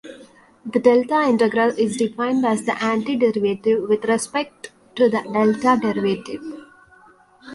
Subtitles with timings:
[0.65, 6.41] The "delta integral" is defined as the antiderivative with respect to the delta derivative.